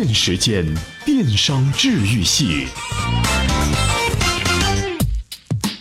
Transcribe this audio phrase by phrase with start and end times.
[0.00, 0.64] 电时间，
[1.04, 2.68] 电商治愈系。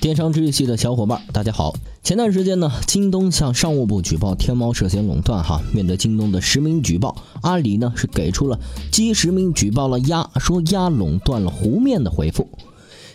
[0.02, 1.76] 电商治愈系的小伙伴，大家好。
[2.02, 5.44] 前段时间呢，京东向商务部举报天猫涉嫌垄断。
[5.44, 8.60] 哈，面对京东的实名举报，阿里呢是给出了
[8.92, 12.50] 基实名举报了鸭，说鸭垄断了湖面的回复。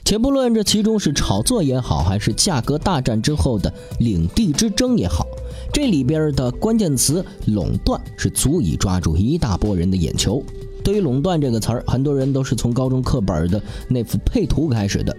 [0.04, 5.26] 且不论这其中是炒作也好，还是价格大战之后的领地之争也好，
[5.72, 10.40] 这里边的关键词“垄断”是足以抓住一大波人的眼球。
[10.84, 15.16] 对于“垄断”这个词儿，很多人都是从高中课本的那幅配图开始的：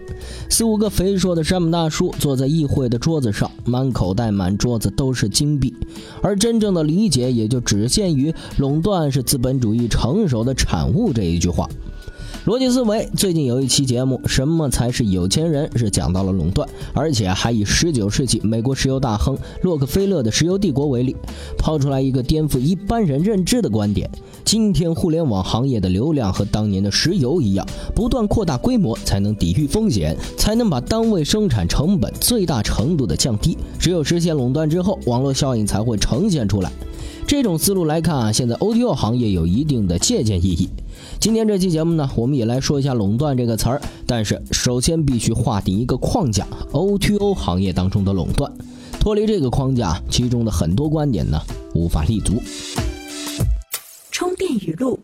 [0.49, 5.73] 四五个肥硕的山姆大叔坐在议会的桌子上，满口袋、满桌子都是金币。
[6.21, 11.69] 而真正的理解也就只限于“垄断是资本主义成熟的产物”这一句话。
[12.45, 15.69] 逻辑思维最近有一期节目，什么才是有钱人？
[15.77, 21.15] 是讲到了垄断，而且还以19世纪美国石油大亨洛克菲勒的石油帝国为例，
[21.57, 24.09] 抛出来一个颠覆一般人认知的观点：
[24.43, 27.65] 今天互联网行业的流量和当年的石油一样，
[27.95, 33.57] 不断扩大规模才能抵御风险，才能把单位生产成本最大程度的降低。
[33.79, 36.69] 只有实现垄断之后，网络效应才会呈现出来。
[37.25, 40.69] 这种思路来看啊，现在 OTO 行业有一定的借鉴意义。
[41.19, 43.81] 今天这期节目呢，我们也来说一下“垄断”这个词儿。
[44.05, 48.51] 但是首先必须划定一个框架：OTO 行业当中的垄断。
[48.99, 51.39] 脱离这个框架，其中的很多观点呢，
[51.73, 52.41] 无法立足。
[54.11, 54.99] 充电语录。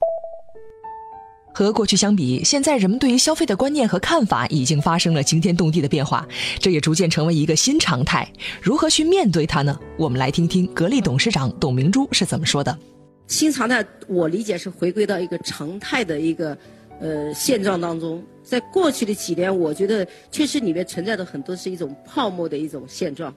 [1.54, 6.28] 和过去相比，现在人们对于消费的观念和看法已经发生了惊天动地的变化，
[6.60, 8.28] 这也逐渐成为一个新常态。
[8.62, 9.78] 如何去面对它呢？
[9.98, 12.78] 我们来听听格力董事长董明珠是怎么说的。
[13.28, 16.58] 新常态，我理解是回归到一个常态的一个
[17.00, 18.24] 呃现状当中。
[18.44, 23.32] 在过去的几年，我觉得确实里面存在的很多是一种泡沫的一种现状。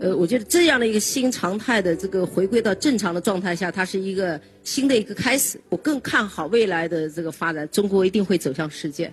[0.00, 5.60] 呃，我觉得这样的一个新常态的这个回归到正常的状态下，它是一个新的一个开始。
[5.68, 9.12] 我更看好未来的这个发展，中国一定会走向世界。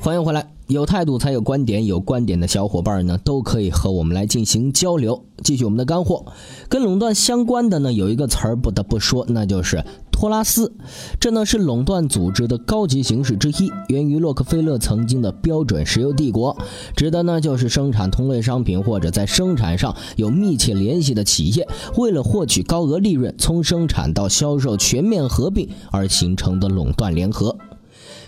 [0.00, 5.24] 欢迎回来，有态度才有观点，有观点的小伙伴呢都可以和我们来进行交流。
[5.42, 6.24] 继续我们的干货，
[6.68, 9.84] 跟垄断相关的呢有一个词儿不得不说，那就是。
[10.10, 10.72] 托拉斯，
[11.20, 16.56] 这呢是垄断组织的高级形式之一，源于洛克菲勒曾经的标准石油帝国，
[16.96, 27.58] 指的呢就是生产同类商品或者在生产上有密切联系的企业，为了获取高额利润，从生产到销售全面合并而形成的垄断联合。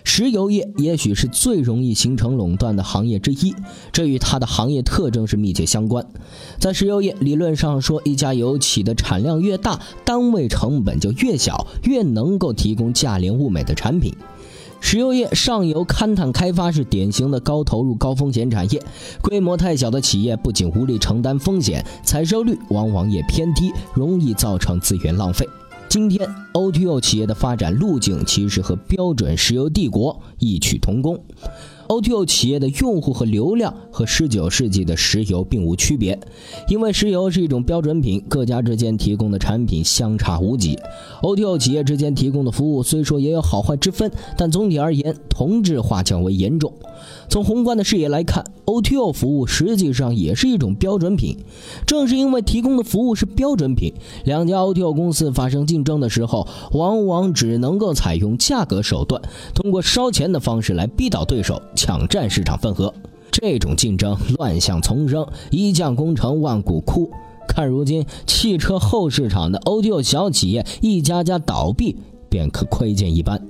[0.09, 3.53] 石油业也许是最容易形成垄断的行业之一，
[3.93, 6.07] 这与它的行业特征是密切相关。
[6.61, 14.13] 在石油业，理论上说，一家油企的产量越大，单位成本就越小，越能够提供价廉物美的产品。
[14.81, 18.81] 石油业上游勘探开发是典型的高投入高风险产业，
[19.21, 25.47] 规模太小的企业不仅无力承担风险，采收率往往也偏低，容易造成资源浪费。
[25.97, 31.19] 今天，OTO 企业的发展路径其实和标准石油帝国异曲同工。
[31.89, 36.19] OTO 企业的用户和流量和19世纪的石油并无区别，
[36.69, 40.79] 因为石油是一种标准品，各家之间提供的产品相差无几。
[41.23, 46.73] OTO 企业之间提供的服务虽说也有好坏之分，但总体而言，同质化较为严重。
[47.29, 51.37] 从宏观的视野来看，OTO 服务实际上也是一种标准品。
[51.87, 53.93] 正是因为提供的服务是标准品，
[54.25, 59.21] 两家 OTO 公司发生竞争的时候，往往只能够采用价格手段，
[59.55, 61.61] 通过烧钱的方式来逼倒对手。
[61.77, 62.93] 抢占市场份额，
[63.31, 67.11] 这种竞争乱象丛生，一将功成万骨枯。
[67.47, 71.97] 看如今汽车后市场的 O2O 小企业一家家倒闭，
[72.29, 73.41] 便可窥见一斑。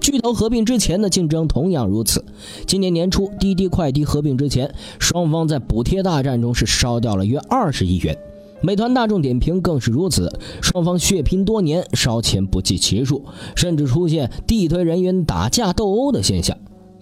[0.00, 2.24] 巨头合并之前的竞争同样如此。
[2.66, 8.16] 今年年初，滴滴快滴合并之前，双方在补贴大战中是烧掉了约二十亿元。
[8.60, 10.32] 美团大众点评更是如此，
[10.62, 13.24] 双方血拼多年，烧钱不计其数，
[13.56, 16.56] 甚至出现地推人员打架斗殴的现象。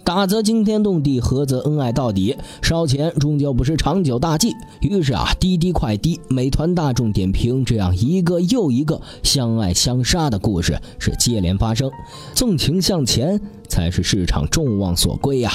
[0.07, 2.33] 打则惊天动地，合则恩爱到底。
[2.61, 4.53] 烧钱终究不是长久大计。
[4.79, 11.91] 于是啊，滴滴快滴、美团、大众点评这样一个又一个相爱相杀的故事是接连发生。
[12.33, 13.37] 纵情向前
[13.67, 15.51] 才是市场众望所归呀。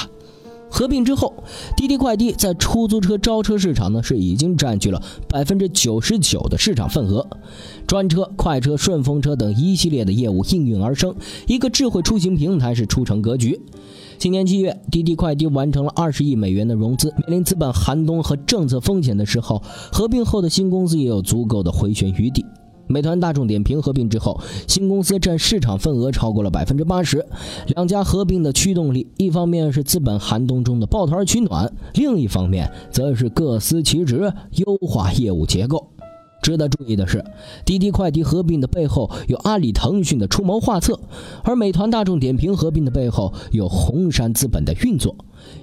[0.73, 1.31] 合并之后，
[1.77, 4.99] 滴滴快滴在出租车招车市场呢是已经占据了
[5.29, 7.27] 百分之九十九的市场份额。
[7.85, 11.15] 专车、快车、顺风车等一系列的业务应运而生，
[11.45, 13.61] 一个智慧出行平台是出成格局。
[14.17, 17.13] 今年七月，滴滴快滴完成了二十亿美元的融资。
[17.17, 19.61] 面临资本寒冬和政策风险的时候，
[19.91, 22.43] 合并后的新公司也有足够的回旋余地。
[22.87, 27.25] 美团、大众点评合并之后，新公司占市场份额超过了百分之八十。
[27.67, 35.92] 两家合并的驱动力，一方面是资本寒冬中的抱团取暖，另一方面则是各司其职，优化业务结构。
[36.43, 37.23] 值得注意的是，
[37.65, 40.99] 滴滴快滴合并的背后有阿里、腾讯的出谋划策，
[41.43, 45.15] 而美团、大众点评合并的背后有红杉资本的运作。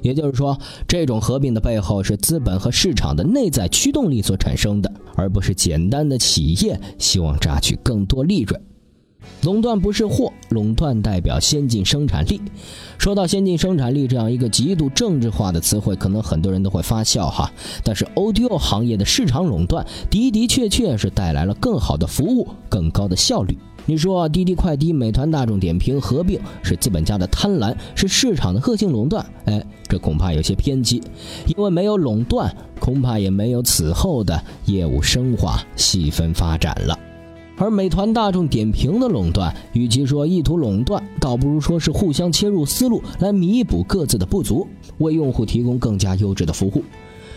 [0.03, 8.61] 也就是说，这种合并的背后是资本和市场的内在驱动力所产生的，而不是简单的企业希望榨取更多利润。
[9.43, 12.41] 垄断不是祸，垄断代表先进生产力。
[12.99, 17.51] 说到先进生产力这样一个极度政治化的词汇，可能很多人都会发笑哈。
[17.83, 23.57] 但是 O T O 行业的市场垄断的的确确是带来了更好的服务、更高的效率。
[23.87, 29.25] 你说滴滴快滴、美团、大众点评合并是资本家的贪婪，是市场的恶性垄断？
[29.47, 31.03] 哎，这恐怕有些偏激，
[31.47, 36.97] 因为没有垄断，恐怕也没有此后的业务深化、细分发展了。
[37.61, 44.67] 而美团、大众点评的垄断，与其说意图垄断，倒不如说是互相切入思路，来弥补各自的不足，
[44.97, 46.83] 为用户提供更加优质的服务。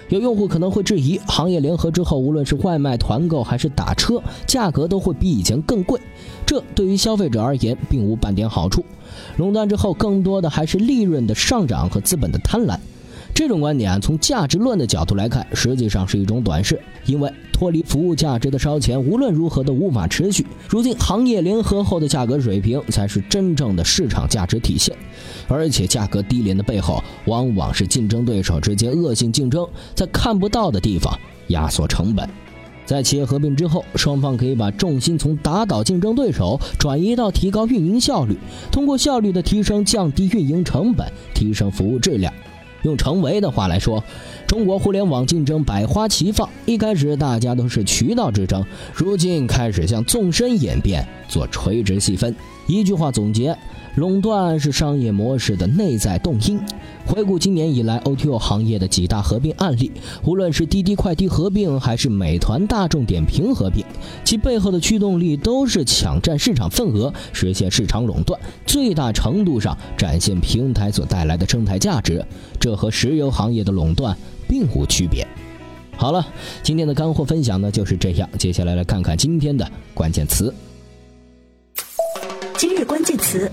[0.08, 6.00] 有用户可能会质疑，行业联合之后，无论是外卖、团购还是打车，价格都会比以前更贵，
[6.46, 8.82] 这对于消费者而言并无半点好处。
[9.36, 12.78] 垄断之后，更多的还是利润的上涨和资本的贪婪。
[13.34, 20.46] 这种观点从价值论的角度来看，实际上是一种短视，因为脱离服务价值的烧钱无论如何都无法持续。
[20.70, 24.96] 如今行业联合后的价格水平才是真正的市场价值体现，
[25.48, 31.12] 而且价格低廉的背后，往往是竞争对手之间恶性竞争，在看不到的地方
[31.48, 32.30] 压缩成本。
[32.86, 38.38] 在企业合并之后，双方可以把重心从打倒竞争对手转移到提高运营效率，
[38.72, 42.32] 通过效率的提升降低运营成本，提升服务质量。
[42.84, 44.04] 用程维的话来说，
[44.48, 48.64] 中国互联网竞争百花齐放，一开始大家都是渠道之争，
[48.94, 52.34] 如今开始向纵深演变，做垂直细分。
[52.68, 53.58] 一句话总结。
[53.96, 56.60] 垄断是商业模式的内在动因。
[57.06, 59.92] 回顾今年以来 O2O 行业的几大合并案例，
[60.24, 63.86] 无论是滴滴快滴合并，还是美团大众点评合并，
[64.24, 72.26] 其背后的驱动力都是抢占市场份额，实现市场垄断，最大程度上展现平台所带来的生态价值。
[72.60, 74.18] 这和石油行业的垄断
[74.48, 75.28] 并无区别。
[75.96, 76.26] 好了，
[76.64, 78.28] 今天的干货分享呢就是这样。
[78.40, 80.54] 接下来来看看今天的关键词。
[82.58, 83.52] 今日关键词。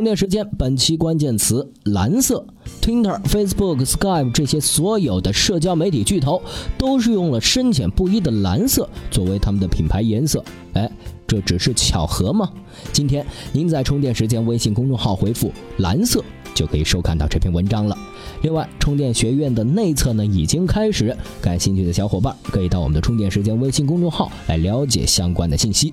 [0.00, 2.42] 充电时间，本期关键词蓝色。
[2.80, 6.40] Twitter、Facebook、Skype 这些所有的社交媒体巨头
[6.78, 10.42] 都是用了深浅不一的蓝色作为他们的品牌颜色。
[10.72, 10.90] 哎，
[11.26, 12.50] 这只是巧合吗？
[12.94, 16.24] 今天您在充电时间微信公众号回复“蓝色”
[16.56, 17.94] 就可以收看到这篇文章了。
[18.42, 25.92] 另外，充电学院的内测呢已经开始，感兴趣的小伙伴可以到我们的充电时间微信公众号来了解相关的信息。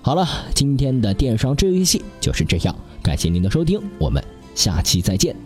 [0.00, 2.74] 好了，今天的电商治愈系就是这样。
[3.02, 4.22] 感谢您的收听，我们
[4.54, 5.36] 下期再见。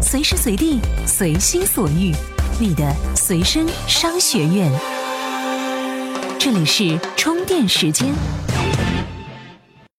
[0.00, 2.12] 随时随地，随心所欲，
[2.58, 4.70] 你的随身商学院。
[6.38, 8.12] 这里是充电时间。